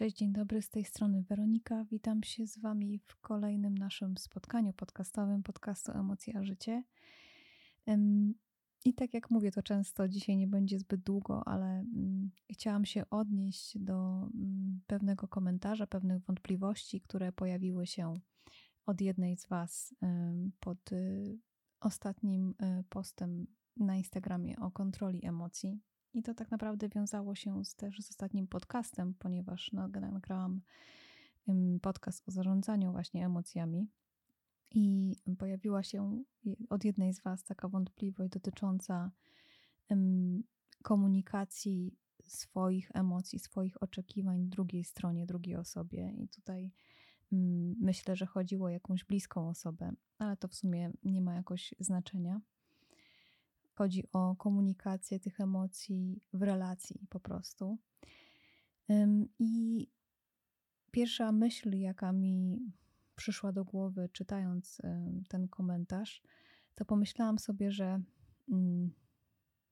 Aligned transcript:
Cześć, 0.00 0.16
dzień 0.16 0.32
dobry, 0.32 0.62
z 0.62 0.70
tej 0.70 0.84
strony 0.84 1.22
Weronika. 1.22 1.84
Witam 1.84 2.22
się 2.22 2.46
z 2.46 2.58
Wami 2.58 2.98
w 2.98 3.16
kolejnym 3.16 3.78
naszym 3.78 4.16
spotkaniu 4.16 4.72
podcastowym 4.72 5.42
podcastu 5.42 5.92
Emocje 5.92 6.36
a 6.38 6.42
Życie. 6.42 6.82
I 8.84 8.94
tak 8.94 9.14
jak 9.14 9.30
mówię 9.30 9.50
to 9.50 9.62
często, 9.62 10.08
dzisiaj 10.08 10.36
nie 10.36 10.46
będzie 10.46 10.78
zbyt 10.78 11.00
długo, 11.00 11.48
ale 11.48 11.66
mm, 11.66 12.30
chciałam 12.50 12.84
się 12.84 13.10
odnieść 13.10 13.78
do 13.78 14.28
mm, 14.34 14.80
pewnego 14.86 15.28
komentarza, 15.28 15.86
pewnych 15.86 16.22
wątpliwości, 16.22 17.00
które 17.00 17.32
pojawiły 17.32 17.86
się 17.86 18.14
od 18.86 19.00
jednej 19.00 19.36
z 19.36 19.46
Was 19.48 19.94
pod 20.60 20.92
y, 20.92 21.38
ostatnim 21.80 22.50
y, 22.50 22.84
postem 22.88 23.46
na 23.76 23.96
Instagramie 23.96 24.56
o 24.60 24.70
kontroli 24.70 25.26
emocji. 25.26 25.80
I 26.14 26.22
to 26.22 26.34
tak 26.34 26.50
naprawdę 26.50 26.88
wiązało 26.88 27.34
się 27.34 27.64
z, 27.64 27.74
też 27.74 28.00
z 28.00 28.10
ostatnim 28.10 28.46
podcastem, 28.46 29.14
ponieważ 29.14 29.72
no, 29.72 29.88
nagrałam 29.88 30.60
podcast 31.82 32.28
o 32.28 32.30
zarządzaniu 32.30 32.92
właśnie 32.92 33.26
emocjami. 33.26 33.88
I 34.70 35.16
pojawiła 35.38 35.82
się 35.82 36.22
od 36.70 36.84
jednej 36.84 37.14
z 37.14 37.22
Was 37.22 37.44
taka 37.44 37.68
wątpliwość 37.68 38.32
dotycząca 38.32 39.10
komunikacji 40.82 41.96
swoich 42.22 42.90
emocji, 42.94 43.38
swoich 43.38 43.82
oczekiwań 43.82 44.48
drugiej 44.48 44.84
stronie, 44.84 45.26
drugiej 45.26 45.56
osobie. 45.56 46.12
I 46.18 46.28
tutaj 46.28 46.72
myślę, 47.80 48.16
że 48.16 48.26
chodziło 48.26 48.66
o 48.66 48.70
jakąś 48.70 49.04
bliską 49.04 49.48
osobę, 49.48 49.92
ale 50.18 50.36
to 50.36 50.48
w 50.48 50.54
sumie 50.54 50.92
nie 51.02 51.20
ma 51.20 51.34
jakoś 51.34 51.74
znaczenia. 51.78 52.40
Chodzi 53.80 54.04
o 54.12 54.36
komunikację 54.36 55.20
tych 55.20 55.40
emocji 55.40 56.20
w 56.32 56.42
relacji 56.42 57.06
po 57.10 57.20
prostu. 57.20 57.78
I 59.38 59.86
pierwsza 60.90 61.32
myśl, 61.32 61.74
jaka 61.74 62.12
mi 62.12 62.58
przyszła 63.16 63.52
do 63.52 63.64
głowy, 63.64 64.08
czytając 64.12 64.80
ten 65.28 65.48
komentarz, 65.48 66.22
to 66.74 66.84
pomyślałam 66.84 67.38
sobie, 67.38 67.72
że 67.72 68.00
mm, 68.52 68.90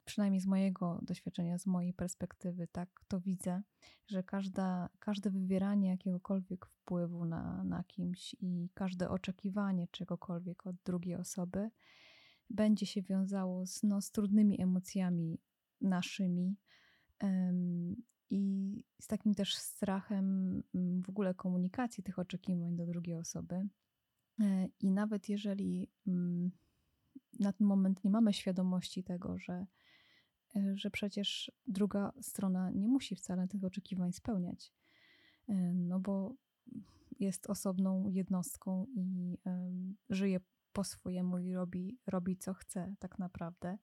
przynajmniej 0.04 0.40
z 0.40 0.46
mojego 0.46 1.00
doświadczenia, 1.02 1.58
z 1.58 1.66
mojej 1.66 1.94
perspektywy, 1.94 2.68
tak 2.72 3.04
to 3.08 3.20
widzę, 3.20 3.62
że 4.06 4.22
każda, 4.22 4.88
każde 4.98 5.30
wywieranie 5.30 5.88
jakiegokolwiek 5.88 6.66
wpływu 6.66 7.24
na, 7.24 7.64
na 7.64 7.84
kimś 7.84 8.36
i 8.40 8.70
każde 8.74 9.08
oczekiwanie 9.08 9.88
czegokolwiek 9.88 10.66
od 10.66 10.76
drugiej 10.84 11.16
osoby 11.16 11.70
będzie 12.50 12.86
się 12.86 13.02
wiązało 13.02 13.66
z, 13.66 13.82
no, 13.82 14.00
z 14.00 14.10
trudnymi 14.10 14.62
emocjami 14.62 15.38
naszymi 15.80 16.56
i 18.30 18.72
z 19.00 19.06
takim 19.06 19.34
też 19.34 19.56
strachem 19.56 20.62
mm, 20.74 21.02
w 21.02 21.08
ogóle 21.08 21.34
komunikacji 21.34 22.02
tych 22.02 22.18
oczekiwań 22.18 22.76
do 22.76 22.86
drugiej 22.86 23.16
osoby. 23.16 23.68
E, 24.40 24.68
I 24.80 24.90
nawet 24.90 25.28
jeżeli 25.28 25.90
um, 26.06 26.50
na 27.40 27.52
ten 27.52 27.66
moment 27.66 28.04
nie 28.04 28.10
mamy 28.10 28.32
świadomości 28.32 29.04
tego, 29.04 29.38
że, 29.38 29.66
e, 30.56 30.76
że 30.76 30.90
przecież 30.90 31.52
druga 31.66 32.12
strona 32.20 32.70
nie 32.70 32.88
musi 32.88 33.16
wcale 33.16 33.48
tych 33.48 33.64
oczekiwań 33.64 34.12
spełniać, 34.12 34.72
e, 35.48 35.54
no 35.74 36.00
bo 36.00 36.34
jest 37.20 37.50
osobną 37.50 38.08
jednostką 38.08 38.86
i 38.94 39.38
żyje 40.10 40.40
po 40.78 40.84
swojemu 40.84 41.38
i 41.38 41.54
robi, 41.54 41.98
robi 42.06 42.36
co 42.36 42.54
chce 42.54 42.94
tak 42.98 43.18
naprawdę. 43.18 43.78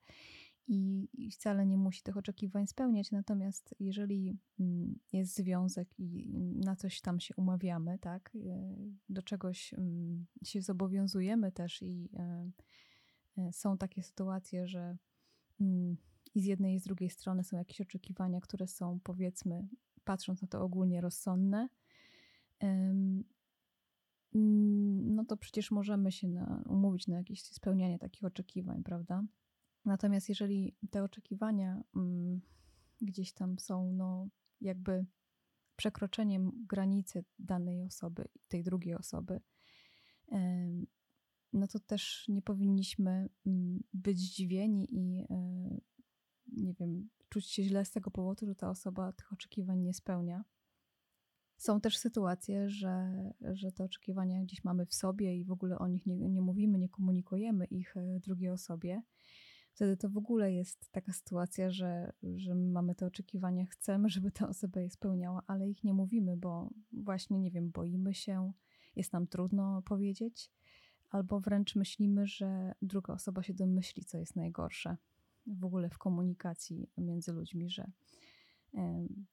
I, 0.68 1.10
I, 1.14 1.32
wcale 1.32 1.66
nie 1.66 1.78
musi 1.78 2.04
tych 2.04 2.18
oczekiwań 2.18 2.68
spełniać. 2.68 3.12
Natomiast 3.12 3.76
jeżeli 3.80 4.38
mm, 4.60 5.00
jest 5.14 5.36
związek 5.36 6.00
i 6.00 6.34
na 6.66 6.76
coś 6.76 7.02
tam 7.02 7.20
się 7.20 7.36
umawiamy, 7.36 8.00
tak, 8.00 8.32
e, 8.36 8.76
do 9.10 9.22
czegoś 9.22 9.74
mm, 9.74 10.26
się 10.44 10.62
zobowiązujemy 10.62 11.52
też 11.52 11.82
i 11.82 12.10
e, 12.14 12.52
e, 13.38 13.54
są 13.54 13.78
takie 13.78 14.04
sytuacje, 14.04 14.68
że 14.68 14.98
mm, 15.62 15.98
i 16.36 16.42
z 16.42 16.46
jednej 16.46 16.76
i 16.76 16.80
z 16.80 16.84
drugiej 16.84 17.10
strony 17.10 17.44
są 17.44 17.58
jakieś 17.58 17.82
oczekiwania, 17.82 18.42
które 18.42 18.68
są 18.68 19.00
powiedzmy, 19.04 19.68
patrząc 20.04 20.42
na 20.42 20.48
to 20.48 20.62
ogólnie, 20.62 21.02
rozsądne, 21.02 21.70
no 25.04 25.26
to 25.26 25.38
przecież 25.38 25.72
możemy 25.72 26.12
się 26.12 26.28
na, 26.28 26.64
umówić 26.70 27.08
na 27.08 27.18
jakieś 27.18 27.44
spełnianie 27.44 28.00
takich 28.00 28.24
oczekiwań, 28.24 28.84
prawda? 28.84 29.24
Natomiast 29.86 30.30
jeżeli 30.30 30.76
te 30.92 31.04
oczekiwania 31.04 31.84
mm, 31.96 32.42
gdzieś 33.02 33.34
tam 33.34 33.60
są, 33.60 33.94
no 33.94 34.28
jakby 34.62 35.06
przekroczeniem 35.76 36.52
granicy 36.70 37.26
danej 37.40 37.84
osoby, 37.84 38.28
tej 38.48 38.64
drugiej 38.64 38.96
osoby, 38.96 39.42
no 41.54 41.68
to 41.68 41.80
też 41.80 42.26
nie 42.28 42.42
powinniśmy 42.42 43.30
mm, 43.46 43.84
być 43.94 44.20
zdziwieni 44.20 44.88
i 44.92 45.26
e, 45.30 45.78
nie 46.48 46.74
wiem, 46.74 47.10
czuć 47.30 47.46
się 47.46 47.64
źle 47.64 47.86
z 47.86 47.92
tego 47.92 48.12
powodu, 48.12 48.46
że 48.46 48.56
ta 48.56 48.70
osoba 48.70 49.14
tych 49.14 49.34
oczekiwań 49.34 49.80
nie 49.80 49.94
spełnia. 49.94 50.44
Są 51.58 51.82
też 51.82 51.98
sytuacje, 51.98 52.70
że, 52.70 53.14
że 53.42 53.72
te 53.72 53.84
oczekiwania 53.84 54.42
gdzieś 54.42 54.64
mamy 54.64 54.86
w 54.86 54.94
sobie 54.94 55.36
i 55.38 55.46
w 55.46 55.52
ogóle 55.52 55.80
o 55.80 55.88
nich 55.88 56.06
nie, 56.06 56.16
nie 56.16 56.42
mówimy, 56.42 56.80
nie 56.80 56.90
komunikujemy 56.90 57.66
ich 57.66 57.98
e, 57.98 58.20
drugiej 58.20 58.50
osobie. 58.50 59.02
Wtedy 59.72 59.98
to 59.98 60.10
w 60.10 60.18
ogóle 60.18 60.54
jest 60.54 60.92
taka 60.92 61.14
sytuacja, 61.14 61.70
że, 61.70 62.14
że 62.36 62.56
mamy 62.56 62.96
te 62.96 63.06
oczekiwania, 63.06 63.66
chcemy, 63.66 64.10
żeby 64.10 64.32
ta 64.32 64.48
osoba 64.50 64.82
je 64.82 64.90
spełniała, 64.90 65.42
ale 65.48 65.70
ich 65.70 65.84
nie 65.84 65.94
mówimy, 65.94 66.38
bo 66.38 66.70
właśnie, 66.94 67.40
nie 67.40 67.52
wiem, 67.52 67.72
boimy 67.72 68.14
się, 68.14 68.52
jest 68.96 69.14
nam 69.14 69.28
trudno 69.28 69.82
powiedzieć, 69.82 70.52
albo 71.10 71.40
wręcz 71.40 71.76
myślimy, 71.76 72.28
że 72.28 72.76
druga 72.82 73.14
osoba 73.14 73.44
się 73.44 73.54
domyśli, 73.54 74.06
co 74.06 74.18
jest 74.18 74.36
najgorsze 74.36 74.98
w 75.48 75.66
ogóle 75.66 75.90
w 75.90 75.98
komunikacji 75.98 76.90
między 76.98 77.32
ludźmi, 77.32 77.70
że 77.70 77.92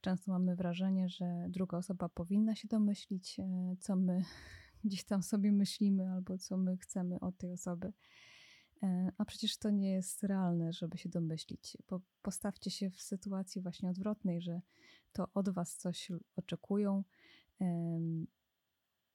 Często 0.01 0.33
mamy 0.33 0.57
wrażenie, 0.57 1.09
że 1.09 1.47
druga 1.49 1.79
osoba 1.79 2.09
powinna 2.09 2.55
się 2.55 2.69
domyślić, 2.69 3.41
e, 3.41 3.77
co 3.81 3.97
my 3.97 4.25
gdzieś 4.85 5.05
tam 5.05 5.23
sobie 5.23 5.53
myślimy 5.53 6.11
albo 6.11 6.39
co 6.39 6.57
my 6.57 6.77
chcemy 6.77 7.21
od 7.21 7.39
tej 7.39 7.53
osoby. 7.53 7.93
E, 8.83 9.13
a 9.19 9.25
przecież 9.25 9.57
to 9.57 9.71
nie 9.71 9.91
jest 9.91 10.23
realne, 10.23 10.73
żeby 10.73 10.99
się 10.99 11.09
domyślić. 11.09 11.77
Bo 11.89 12.01
postawcie 12.23 12.71
się 12.71 12.91
w 12.91 13.01
sytuacji 13.01 13.61
właśnie 13.63 13.91
odwrotnej, 13.91 14.43
że 14.43 14.61
to 15.13 15.29
od 15.35 15.49
was 15.49 15.77
coś 15.77 16.11
oczekują, 16.37 17.05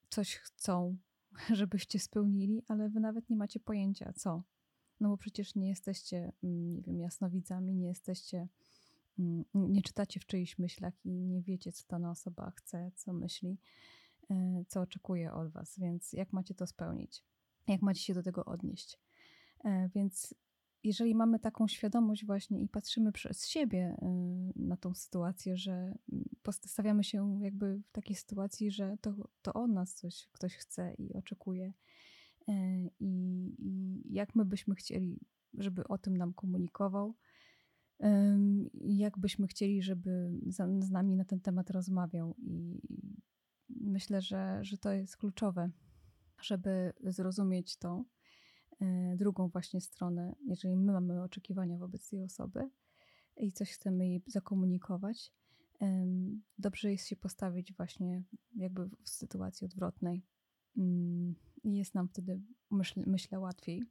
coś 0.09 0.35
chcą, 0.35 0.97
żebyście 1.53 1.99
spełnili, 1.99 2.63
ale 2.67 2.89
wy 2.89 2.99
nawet 2.99 3.29
nie 3.29 3.37
macie 3.37 3.59
pojęcia 3.59 4.13
co. 4.13 4.43
No 4.99 5.09
bo 5.09 5.17
przecież 5.17 5.55
nie 5.55 5.69
jesteście, 5.69 6.31
mm, 6.43 6.75
nie 6.75 6.81
wiem, 6.81 6.99
jasnowidzami, 6.99 7.75
nie 7.75 7.87
jesteście 7.87 8.47
nie 9.53 9.81
czytacie 9.81 10.19
w 10.19 10.25
czyichś 10.25 10.57
myślach 10.57 11.05
i 11.05 11.11
nie 11.11 11.41
wiecie, 11.41 11.71
co 11.71 11.83
dana 11.89 12.11
osoba 12.11 12.51
chce, 12.51 12.91
co 12.95 13.13
myśli, 13.13 13.57
e, 14.29 14.63
co 14.67 14.81
oczekuje 14.81 15.33
od 15.33 15.51
Was, 15.51 15.79
więc 15.79 16.13
jak 16.13 16.33
macie 16.33 16.53
to 16.53 16.67
spełnić? 16.67 17.23
Jak 17.67 17.81
macie 17.81 18.01
się 18.01 18.13
do 18.13 18.23
tego 18.23 18.45
odnieść? 18.45 18.99
E, 19.63 19.89
więc 19.95 20.35
jeżeli 20.83 21.15
mamy 21.15 21.39
taką 21.39 21.67
świadomość 21.67 22.25
właśnie 22.25 22.61
i 22.61 22.67
patrzymy 22.67 23.11
przez 23.11 23.47
siebie 23.47 23.97
e, 24.01 24.07
na 24.55 24.77
tą 24.77 24.93
sytuację, 24.93 25.57
że 25.57 25.97
postawiamy 26.43 27.03
się 27.03 27.39
jakby 27.41 27.81
w 27.87 27.91
takiej 27.91 28.15
sytuacji, 28.15 28.71
że 28.71 28.97
to, 29.01 29.13
to 29.41 29.53
od 29.53 29.71
nas 29.71 29.93
coś 29.93 30.27
ktoś 30.31 30.55
chce 30.55 30.93
i 30.93 31.13
oczekuje 31.13 31.73
i, 32.99 33.55
i 33.59 34.01
jak 34.13 34.35
my 34.35 34.45
byśmy 34.45 34.75
chcieli, 34.75 35.19
żeby 35.53 35.87
o 35.87 35.97
tym 35.97 36.17
nam 36.17 36.33
komunikował, 36.33 37.15
jak 38.73 39.17
byśmy 39.17 39.47
chcieli, 39.47 39.81
żeby 39.81 40.39
z 40.79 40.91
nami 40.91 41.15
na 41.15 41.25
ten 41.25 41.39
temat 41.39 41.69
rozmawiał. 41.69 42.35
I 42.37 42.81
myślę, 43.69 44.21
że, 44.21 44.59
że 44.61 44.77
to 44.77 44.91
jest 44.91 45.17
kluczowe, 45.17 45.69
żeby 46.41 46.93
zrozumieć 47.03 47.77
tą 47.77 48.05
e, 48.79 49.15
drugą 49.15 49.49
właśnie 49.49 49.81
stronę, 49.81 50.35
jeżeli 50.45 50.77
my 50.77 50.91
mamy 50.91 51.23
oczekiwania 51.23 51.77
wobec 51.77 52.09
tej 52.09 52.23
osoby 52.23 52.69
i 53.37 53.51
coś 53.51 53.71
chcemy 53.71 54.07
jej 54.07 54.23
zakomunikować. 54.27 55.33
Dobrze 56.57 56.91
jest 56.91 57.07
się 57.07 57.15
postawić 57.15 57.73
właśnie 57.73 58.23
jakby 58.55 58.89
w 59.03 59.09
sytuacji 59.09 59.65
odwrotnej. 59.65 60.25
Mm, 60.77 61.35
jest 61.63 61.95
nam 61.95 62.07
wtedy, 62.07 62.41
myśl, 62.71 63.03
myślę, 63.07 63.39
łatwiej. 63.39 63.83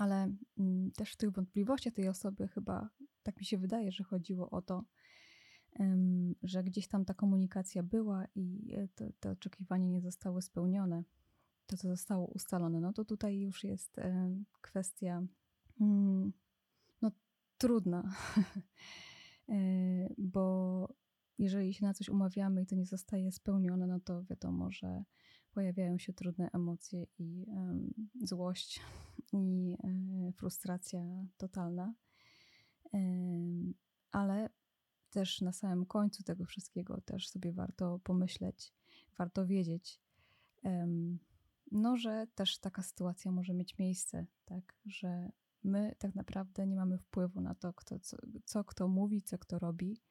Ale 0.00 0.32
mm, 0.58 0.90
też 0.90 1.12
w 1.12 1.16
tych 1.16 1.30
wątpliwościach 1.30 1.94
tej 1.94 2.08
osoby 2.08 2.48
chyba 2.48 2.88
tak 3.22 3.36
mi 3.40 3.44
się 3.44 3.58
wydaje, 3.58 3.92
że 3.92 4.04
chodziło 4.04 4.50
o 4.50 4.62
to, 4.62 4.84
że 6.42 6.64
gdzieś 6.64 6.88
tam 6.88 7.04
ta 7.04 7.14
komunikacja 7.14 7.82
była 7.82 8.26
i 8.34 8.74
e, 8.74 8.88
te, 8.88 9.12
te 9.20 9.30
oczekiwania 9.30 9.88
nie 9.88 10.00
zostały 10.00 10.42
spełnione, 10.42 11.04
to 11.66 11.76
co 11.76 11.88
zostało 11.88 12.26
ustalone, 12.26 12.80
no 12.80 12.92
to 12.92 13.04
tutaj 13.04 13.40
już 13.40 13.64
jest 13.64 13.98
e, 13.98 14.34
kwestia 14.60 15.22
mm, 15.80 16.32
no, 17.02 17.10
trudna, 17.58 18.14
e, 19.48 19.54
bo 20.18 20.94
jeżeli 21.38 21.74
się 21.74 21.86
na 21.86 21.94
coś 21.94 22.08
umawiamy 22.08 22.62
i 22.62 22.66
to 22.66 22.74
nie 22.74 22.86
zostaje 22.86 23.32
spełnione, 23.32 23.86
no 23.86 24.00
to 24.00 24.24
wiadomo, 24.24 24.70
że 24.70 25.04
pojawiają 25.52 25.98
się 25.98 26.12
trudne 26.12 26.50
emocje 26.52 27.06
i 27.18 27.46
złość 28.22 28.80
i 29.32 29.76
y, 30.28 30.32
frustracja 30.32 31.26
totalna. 31.36 31.94
Ale 34.10 34.50
też 35.10 35.40
na 35.40 35.52
samym 35.52 35.86
końcu 35.86 36.22
tego 36.22 36.44
wszystkiego 36.44 37.00
też 37.00 37.28
sobie 37.28 37.52
warto 37.52 37.98
pomyśleć, 38.04 38.72
warto 39.18 39.46
wiedzieć, 39.46 40.00
no, 41.72 41.96
że 41.96 42.26
też 42.34 42.58
taka 42.58 42.82
sytuacja 42.82 43.32
może 43.32 43.54
mieć 43.54 43.78
miejsce, 43.78 44.26
tak, 44.44 44.78
że 44.86 45.32
my 45.64 45.94
tak 45.98 46.14
naprawdę 46.14 46.66
nie 46.66 46.76
mamy 46.76 46.98
wpływu 46.98 47.40
na 47.40 47.54
to, 47.54 47.72
kto, 47.72 47.98
co, 47.98 48.16
co 48.44 48.64
kto 48.64 48.88
mówi, 48.88 49.22
co 49.22 49.38
kto 49.38 49.58
robi, 49.58 50.02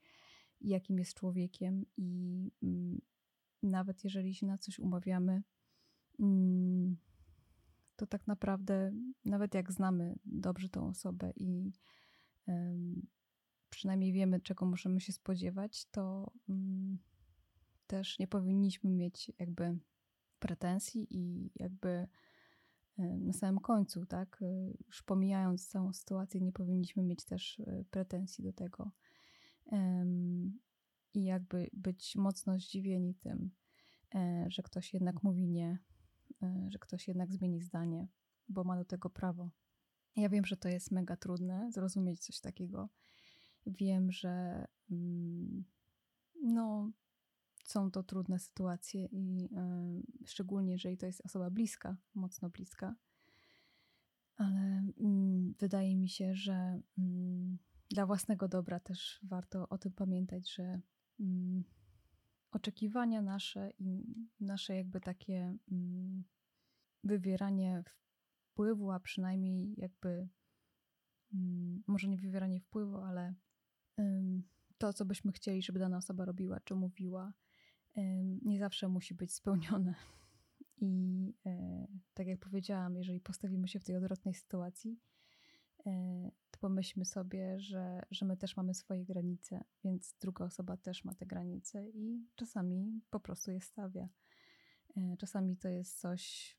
jakim 0.62 1.00
jest 1.00 1.14
człowiekiem 1.14 1.86
i 1.98 2.52
mm, 2.64 3.02
nawet 3.64 4.04
jeżeli 4.04 4.36
się 4.36 4.46
na 4.46 4.58
coś 4.58 4.80
umawiamy, 4.80 5.44
mm, 6.20 6.98
to 8.00 8.08
tak 8.08 8.28
naprawdę, 8.28 8.92
nawet 9.26 9.54
jak 9.54 9.72
znamy 9.72 10.16
dobrze 10.26 10.70
tą 10.70 10.88
osobę 10.88 11.34
i 11.36 11.72
przynajmniej 13.70 14.14
wiemy, 14.14 14.40
czego 14.42 14.66
możemy 14.66 15.02
się 15.02 15.14
spodziewać, 15.14 15.86
to 15.86 16.32
mm, 16.50 17.00
też 17.88 18.20
nie 18.20 18.28
powinniśmy 18.28 18.90
mieć 18.90 19.32
jakby 19.40 19.80
pretensji 20.40 21.08
i 21.10 21.52
jakby 21.56 22.08
na 22.98 23.34
samym 23.34 23.60
końcu, 23.60 24.06
tak, 24.06 24.44
już 24.88 25.04
pomijając 25.04 25.68
całą 25.68 25.94
sytuację, 25.94 26.42
nie 26.42 26.52
powinniśmy 26.52 27.04
mieć 27.04 27.26
też 27.26 27.60
e, 27.60 27.84
pretensji 27.92 28.44
do 28.44 28.54
tego. 28.54 28.92
I 31.14 31.24
jakby 31.24 31.70
być 31.74 32.16
mocno 32.16 32.60
zdziwieni 32.60 33.16
tym, 33.16 33.52
e, 34.16 34.46
że 34.50 34.64
ktoś 34.64 34.94
jednak 34.94 35.24
mówi 35.24 35.48
nie, 35.48 35.80
że 36.68 36.80
ktoś 36.80 37.08
jednak 37.08 37.34
zmieni 37.34 37.62
zdanie, 37.62 38.08
bo 38.50 38.64
ma 38.64 38.78
do 38.78 38.86
tego 38.86 39.10
prawo. 39.10 39.50
Ja 40.16 40.30
wiem, 40.30 40.46
że 40.46 40.58
to 40.58 40.70
jest 40.70 40.92
mega 40.92 41.18
trudne 41.18 41.72
zrozumieć 41.72 42.20
coś 42.20 42.40
takiego. 42.40 42.90
Wiem, 43.66 44.12
że 44.12 44.66
mm, 44.92 45.66
no, 46.44 46.92
są 47.64 47.92
to 47.92 48.04
trudne 48.04 48.40
sytuacje 48.40 49.06
i 49.06 49.50
y, 50.24 50.28
szczególnie 50.28 50.72
jeżeli 50.72 50.98
to 50.98 51.06
jest 51.06 51.22
osoba 51.26 51.50
bliska, 51.50 51.98
mocno 52.14 52.50
bliska. 52.50 52.96
Ale 54.36 54.84
y, 54.98 55.54
wydaje 55.60 55.98
mi 55.98 56.10
się, 56.10 56.36
że 56.36 56.82
y, 57.00 57.02
dla 57.90 58.06
własnego 58.06 58.48
dobra 58.48 58.80
też 58.80 59.20
warto 59.24 59.70
o 59.70 59.78
tym 59.78 59.92
pamiętać, 59.92 60.54
że 60.54 60.82
oczekiwania 62.52 63.22
nasze 63.22 63.72
i 63.80 64.04
nasze 64.40 64.76
jakby 64.76 65.02
takie 65.02 65.58
mm, 65.72 66.24
wywieranie 67.04 67.84
wpływu, 68.42 68.92
a 68.92 69.00
przynajmniej 69.00 69.74
jakby 69.78 70.30
mm, 71.34 71.84
może 71.88 72.08
nie 72.08 72.18
wywieranie 72.18 72.60
wpływu, 72.60 72.98
ale 72.98 73.36
to, 74.78 74.94
co 74.94 75.06
byśmy 75.06 75.32
chcieli, 75.32 75.62
żeby 75.62 75.80
dana 75.80 75.98
osoba 75.98 76.26
robiła 76.26 76.60
czy 76.60 76.76
mówiła, 76.76 77.34
nie 78.42 78.60
zawsze 78.60 78.88
musi 78.88 79.16
być 79.16 79.34
spełnione. 79.34 79.96
I 80.82 81.34
e, 81.46 81.88
tak 82.14 82.28
jak 82.28 82.40
powiedziałam, 82.40 82.96
jeżeli 82.96 83.20
postawimy 83.22 83.68
się 83.68 83.80
w 83.80 83.84
tej 83.84 83.96
odwrotnej 83.96 84.34
sytuacji, 84.34 85.00
to 86.52 86.60
pomyślmy 86.60 87.06
sobie, 87.06 87.60
że, 87.60 88.02
że 88.12 88.26
my 88.26 88.38
też 88.38 88.58
mamy 88.58 88.74
swoje 88.74 89.06
granice, 89.06 89.64
więc 89.84 90.16
druga 90.22 90.46
osoba 90.46 90.78
też 90.78 91.06
ma 91.06 91.16
te 91.16 91.26
granice 91.26 91.90
i 91.90 92.28
czasami 92.36 93.02
po 93.10 93.20
prostu 93.20 93.52
je 93.52 93.62
stawia. 93.62 94.10
E, 94.98 95.18
czasami 95.18 95.58
to 95.58 95.70
jest 95.70 96.00
coś, 96.00 96.56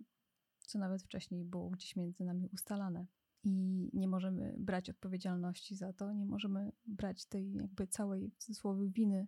co 0.58 0.78
nawet 0.78 1.02
wcześniej 1.02 1.44
było 1.44 1.70
gdzieś 1.70 1.96
między 1.96 2.24
nami 2.24 2.48
ustalane. 2.52 3.06
I 3.44 3.90
nie 3.92 4.08
możemy 4.08 4.54
brać 4.58 4.90
odpowiedzialności 4.90 5.76
za 5.76 5.92
to, 5.92 6.12
nie 6.12 6.26
możemy 6.26 6.72
brać 6.86 7.26
tej 7.26 7.52
jakby 7.52 7.86
całej 7.86 8.30
w 8.30 8.38
cudzysłowie 8.38 8.90
winy 8.90 9.26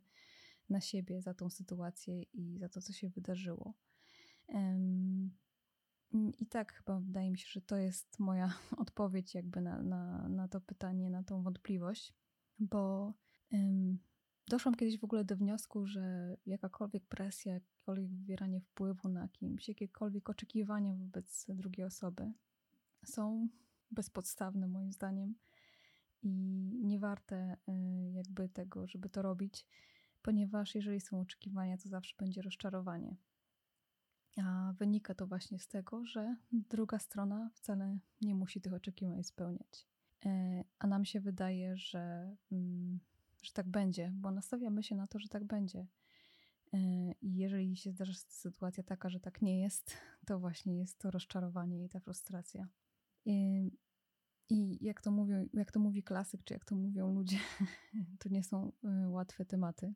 na 0.68 0.80
siebie 0.80 1.22
za 1.22 1.34
tą 1.34 1.50
sytuację 1.50 2.22
i 2.22 2.58
za 2.58 2.68
to, 2.68 2.80
co 2.80 2.92
się 2.92 3.08
wydarzyło. 3.08 3.74
I 6.38 6.46
tak 6.46 6.72
chyba 6.72 7.00
wydaje 7.00 7.30
mi 7.30 7.38
się, 7.38 7.46
że 7.48 7.60
to 7.60 7.76
jest 7.76 8.18
moja 8.18 8.54
odpowiedź 8.76 9.34
jakby 9.34 9.60
na, 9.60 9.82
na, 9.82 10.28
na 10.28 10.48
to 10.48 10.60
pytanie, 10.60 11.10
na 11.10 11.22
tą 11.22 11.42
wątpliwość, 11.42 12.14
bo 12.58 13.12
um, 13.52 13.98
doszłam 14.48 14.74
kiedyś 14.74 14.98
w 14.98 15.04
ogóle 15.04 15.24
do 15.24 15.36
wniosku, 15.36 15.86
że 15.86 16.36
jakakolwiek 16.46 17.06
presja, 17.06 17.54
jakiekolwiek 17.54 18.10
wywieranie 18.10 18.60
wpływu 18.60 19.08
na 19.08 19.28
kimś, 19.28 19.68
jakiekolwiek 19.68 20.30
oczekiwania 20.30 20.94
wobec 20.94 21.46
drugiej 21.48 21.86
osoby 21.86 22.32
są 23.04 23.48
bezpodstawne 23.90 24.68
moim 24.68 24.92
zdaniem 24.92 25.34
i 26.22 26.28
nie 26.82 26.98
warte 26.98 27.56
y, 27.68 28.12
jakby 28.12 28.48
tego, 28.48 28.86
żeby 28.86 29.08
to 29.08 29.22
robić, 29.22 29.66
ponieważ 30.22 30.74
jeżeli 30.74 31.00
są 31.00 31.20
oczekiwania, 31.20 31.76
to 31.78 31.88
zawsze 31.88 32.14
będzie 32.18 32.42
rozczarowanie. 32.42 33.16
A 34.36 34.72
wynika 34.78 35.14
to 35.14 35.26
właśnie 35.26 35.58
z 35.58 35.68
tego, 35.68 36.04
że 36.04 36.36
druga 36.52 36.98
strona 36.98 37.50
wcale 37.54 37.98
nie 38.20 38.34
musi 38.34 38.60
tych 38.60 38.72
oczekiwań 38.72 39.24
spełniać. 39.24 39.86
E, 40.26 40.64
a 40.78 40.86
nam 40.86 41.04
się 41.04 41.20
wydaje, 41.20 41.76
że, 41.76 42.36
mm, 42.52 43.00
że 43.42 43.52
tak 43.52 43.68
będzie, 43.68 44.12
bo 44.14 44.30
nastawiamy 44.30 44.82
się 44.82 44.94
na 44.94 45.06
to, 45.06 45.18
że 45.18 45.28
tak 45.28 45.44
będzie. 45.44 45.86
E, 46.72 46.78
I 47.12 47.34
jeżeli 47.34 47.76
się 47.76 47.92
zdarza 47.92 48.12
sytuacja 48.14 48.82
taka, 48.82 49.10
że 49.10 49.20
tak 49.20 49.42
nie 49.42 49.60
jest, 49.60 49.96
to 50.26 50.38
właśnie 50.38 50.78
jest 50.78 50.98
to 50.98 51.10
rozczarowanie 51.10 51.84
i 51.84 51.88
ta 51.88 52.00
frustracja. 52.00 52.68
I, 53.24 53.70
i 54.48 54.84
jak, 54.84 55.00
to 55.00 55.10
mówią, 55.10 55.48
jak 55.52 55.72
to 55.72 55.80
mówi 55.80 56.02
klasyk, 56.02 56.44
czy 56.44 56.54
jak 56.54 56.64
to 56.64 56.74
mówią 56.74 57.14
ludzie, 57.14 57.38
to 58.20 58.28
nie 58.28 58.44
są 58.44 58.72
e, 58.84 59.08
łatwe 59.08 59.44
tematy, 59.44 59.94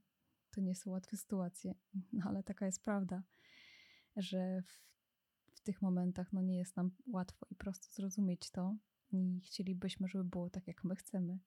to 0.51 0.61
nie 0.61 0.75
są 0.75 0.91
łatwe 0.91 1.17
sytuacje, 1.17 1.75
no 2.13 2.25
ale 2.27 2.43
taka 2.43 2.67
jest 2.67 2.83
prawda 2.83 3.23
że 4.17 4.63
w, 4.63 4.87
w 5.55 5.61
tych 5.61 5.83
momentach 5.83 6.33
no, 6.33 6.43
nie 6.43 6.59
jest 6.59 6.77
nam 6.77 6.91
łatwo 7.07 7.47
i 7.51 7.55
prosto 7.55 7.89
zrozumieć 7.91 8.51
to 8.51 8.77
i 9.13 9.41
chcielibyśmy, 9.45 10.09
żeby 10.09 10.25
było 10.25 10.51
tak, 10.51 10.67
jak 10.67 10.85
my 10.85 10.97
chcemy. 10.97 11.39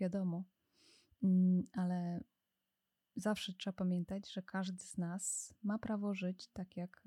Wiadomo, 0.00 0.44
mm, 1.22 1.64
ale 1.72 2.24
zawsze 3.16 3.52
trzeba 3.52 3.74
pamiętać, 3.74 4.32
że 4.32 4.42
każdy 4.42 4.82
z 4.82 4.98
nas 4.98 5.54
ma 5.62 5.78
prawo 5.78 6.14
żyć 6.14 6.48
tak, 6.48 6.76
jak 6.76 7.02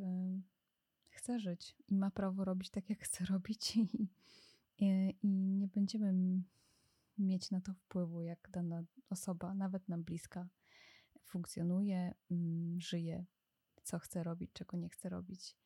chce 1.10 1.40
żyć 1.40 1.76
i 1.88 1.96
ma 1.96 2.12
prawo 2.12 2.46
robić 2.46 2.70
tak, 2.70 2.90
jak 2.90 3.00
chce 3.00 3.26
robić 3.26 3.78
i, 3.78 4.10
i, 4.78 5.16
i 5.22 5.28
nie 5.28 5.68
będziemy 5.68 6.14
mieć 7.18 7.52
na 7.52 7.62
to 7.62 7.74
wpływu, 7.74 8.22
jak 8.22 8.50
dana 8.52 8.84
osoba, 9.10 9.54
nawet 9.54 9.90
nam 9.90 10.04
bliska, 10.04 10.50
funkcjonuje, 11.24 12.14
mm, 12.32 12.82
żyje, 12.82 13.26
co 13.84 14.00
chce 14.00 14.24
robić, 14.24 14.52
czego 14.54 14.78
nie 14.78 14.90
chce 14.90 15.10
robić, 15.10 15.58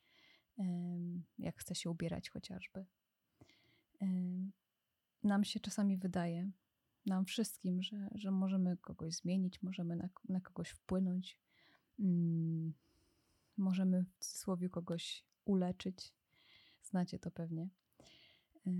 jak 1.37 1.57
chce 1.57 1.75
się 1.75 1.89
ubierać 1.89 2.29
chociażby. 2.29 2.85
Nam 5.23 5.43
się 5.43 5.59
czasami 5.59 5.97
wydaje, 5.97 6.51
nam 7.05 7.25
wszystkim, 7.25 7.81
że, 7.81 8.09
że 8.15 8.31
możemy 8.31 8.77
kogoś 8.77 9.15
zmienić, 9.15 9.61
możemy 9.61 9.95
na, 9.95 10.09
na 10.29 10.41
kogoś 10.41 10.69
wpłynąć, 10.69 11.39
mm, 11.99 12.73
możemy 13.57 14.03
w 14.03 14.25
cudzysłowie 14.25 14.69
kogoś 14.69 15.25
uleczyć. 15.45 16.13
Znacie 16.83 17.19
to 17.19 17.31
pewnie. 17.31 17.69
E, 18.67 18.71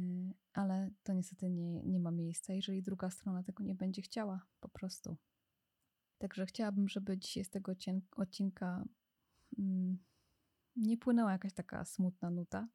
ale 0.54 0.92
to 1.04 1.14
niestety 1.14 1.50
nie, 1.50 1.84
nie 1.84 2.00
ma 2.00 2.12
miejsca, 2.12 2.54
jeżeli 2.54 2.84
druga 2.84 3.10
strona 3.10 3.44
tego 3.44 3.64
nie 3.64 3.76
będzie 3.76 4.02
chciała, 4.02 4.46
po 4.60 4.70
prostu. 4.70 5.18
Także 6.18 6.46
chciałabym, 6.46 6.90
żeby 6.90 7.18
dzisiaj 7.18 7.46
z 7.46 7.50
tego 7.50 7.72
odcinka 8.16 8.86
nie 10.76 10.98
płynęła 10.98 11.32
jakaś 11.32 11.54
taka 11.54 11.86
smutna 11.86 12.30
nuta, 12.30 12.68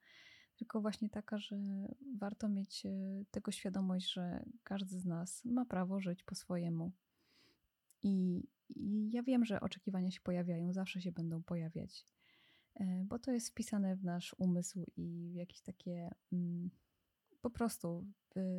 tylko 0.56 0.80
właśnie 0.80 1.10
taka, 1.10 1.38
że 1.38 1.56
warto 2.18 2.48
mieć 2.48 2.86
e, 2.86 2.90
tego 3.30 3.52
świadomość, 3.52 4.12
że 4.12 4.44
każdy 4.64 4.98
z 4.98 5.06
nas 5.06 5.44
ma 5.44 5.64
prawo 5.64 6.00
żyć 6.00 6.22
po 6.22 6.34
swojemu. 6.34 6.92
I, 8.02 8.44
I, 8.68 9.10
ja 9.12 9.22
wiem, 9.22 9.44
że 9.44 9.60
oczekiwania 9.60 10.10
się 10.10 10.20
pojawiają, 10.20 10.72
zawsze 10.72 11.00
się 11.00 11.12
będą 11.12 11.42
pojawiać, 11.42 12.06
e, 12.74 13.04
bo 13.04 13.18
to 13.18 13.32
jest 13.32 13.50
wpisane 13.50 13.96
w 13.96 14.04
nasz 14.04 14.34
umysł 14.38 14.84
i 14.96 15.30
w 15.32 15.34
jakieś 15.34 15.60
takie 15.60 16.10
mm, 16.32 16.70
po 17.40 17.50
prostu 17.50 18.06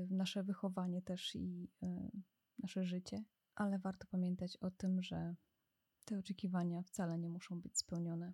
nasze 0.10 0.44
wychowanie 0.44 1.02
też 1.02 1.36
i 1.36 1.70
e, 1.84 2.12
nasze 2.60 2.84
życie, 2.84 3.24
ale 3.56 3.80
warto 3.80 4.08
pamiętać 4.08 4.58
o 4.58 4.72
tym, 4.72 5.02
że 5.02 5.36
te 6.12 6.20
oczekiwania 6.20 6.84
wcale 6.84 7.18
nie 7.18 7.30
muszą 7.30 7.62
być 7.62 7.78
spełnione. 7.78 8.34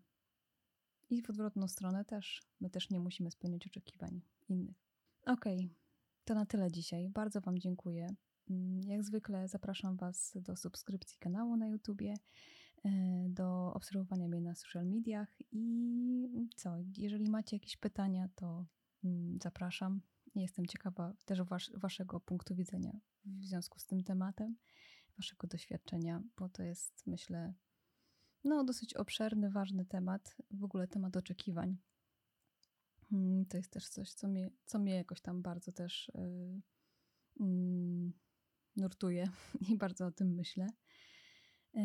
I 1.09 1.21
w 1.21 1.29
odwrotną 1.29 1.67
stronę 1.67 2.05
też. 2.05 2.41
My 2.59 2.69
też 2.69 2.89
nie 2.89 2.99
musimy 2.99 3.31
spełniać 3.31 3.67
oczekiwań 3.67 4.21
innych. 4.49 4.75
Okej, 5.25 5.57
okay, 5.57 5.75
to 6.25 6.35
na 6.35 6.45
tyle 6.45 6.71
dzisiaj. 6.71 7.09
Bardzo 7.09 7.41
Wam 7.41 7.59
dziękuję 7.59 8.15
mm, 8.49 8.81
jak 8.83 9.03
zwykle 9.03 9.47
zapraszam 9.47 9.97
Was 9.97 10.33
do 10.35 10.55
subskrypcji 10.55 11.17
kanału 11.19 11.57
na 11.57 11.67
YouTubie, 11.67 12.13
e, 12.85 12.89
do 13.29 13.73
obserwowania 13.73 14.27
mnie 14.27 14.41
na 14.41 14.55
social 14.55 14.85
mediach 14.85 15.35
i 15.51 16.49
co, 16.55 16.77
jeżeli 16.97 17.29
macie 17.29 17.55
jakieś 17.55 17.77
pytania, 17.77 18.29
to 18.35 18.65
mm, 19.03 19.37
zapraszam. 19.43 20.01
Jestem 20.35 20.65
ciekawa 20.65 21.13
też 21.25 21.41
was, 21.41 21.71
Waszego 21.73 22.19
punktu 22.19 22.55
widzenia 22.55 22.99
w 23.25 23.45
związku 23.45 23.79
z 23.79 23.85
tym 23.85 24.03
tematem, 24.03 24.55
Waszego 25.17 25.47
doświadczenia, 25.47 26.23
bo 26.37 26.49
to 26.49 26.63
jest, 26.63 27.07
myślę, 27.07 27.53
no, 28.43 28.63
dosyć 28.63 28.93
obszerny, 28.93 29.49
ważny 29.49 29.85
temat, 29.85 30.35
w 30.51 30.63
ogóle 30.63 30.87
temat 30.87 31.17
oczekiwań. 31.17 31.77
Mm, 33.11 33.45
to 33.45 33.57
jest 33.57 33.71
też 33.71 33.89
coś, 33.89 34.13
co 34.13 34.27
mnie, 34.27 34.49
co 34.65 34.79
mnie 34.79 34.95
jakoś 34.95 35.21
tam 35.21 35.41
bardzo 35.41 35.71
też 35.71 36.11
yy, 37.39 38.13
nurtuje 38.75 39.29
i 39.69 39.77
bardzo 39.77 40.05
o 40.05 40.11
tym 40.11 40.35
myślę. 40.35 40.67
Yy, 41.73 41.83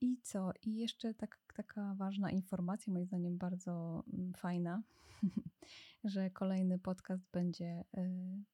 I 0.00 0.20
co? 0.22 0.52
I 0.62 0.74
jeszcze 0.74 1.14
tak, 1.14 1.38
taka 1.56 1.94
ważna 1.94 2.30
informacja, 2.30 2.92
moim 2.92 3.06
zdaniem 3.06 3.38
bardzo 3.38 4.04
mm, 4.12 4.32
fajna, 4.34 4.82
że 6.04 6.30
kolejny 6.30 6.78
podcast 6.78 7.30
będzie 7.32 7.84
y, 7.98 8.44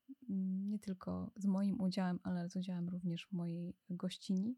nie 0.69 0.79
tylko 0.79 1.31
z 1.37 1.47
moim 1.47 1.81
udziałem, 1.81 2.21
ale 2.23 2.49
z 2.49 2.57
udziałem 2.57 2.89
również 2.89 3.33
mojej 3.33 3.77
gościni. 3.91 4.57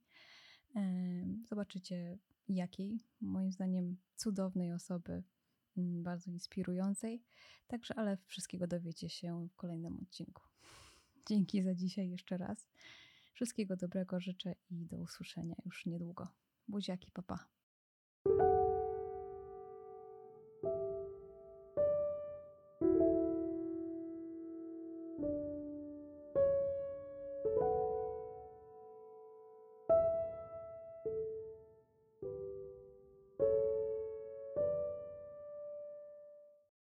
Zobaczycie 1.49 2.19
jakiej, 2.49 3.00
moim 3.21 3.52
zdaniem 3.52 3.97
cudownej 4.17 4.73
osoby, 4.73 5.23
mm, 5.76 6.02
bardzo 6.02 6.31
inspirującej. 6.31 7.23
Także, 7.67 7.95
ale 7.95 8.19
wszystkiego 8.26 8.67
dowiecie 8.67 9.09
się 9.09 9.49
w 9.49 9.57
kolejnym 9.57 9.99
odcinku. 10.02 10.43
Dzięki 11.29 11.62
za 11.62 11.75
dzisiaj 11.75 12.11
jeszcze 12.11 12.37
raz. 12.37 12.69
Wszystkiego 13.33 13.76
dobrego 13.76 14.21
życzę 14.21 14.55
i 14.71 14.87
do 14.87 14.99
usłyszenia 14.99 15.55
już 15.64 15.87
niedługo. 15.87 16.29
Buziaki, 16.69 17.11
papa. 17.12 17.49